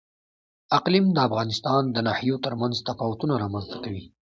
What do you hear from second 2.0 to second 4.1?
ناحیو ترمنځ تفاوتونه رامنځ ته کوي.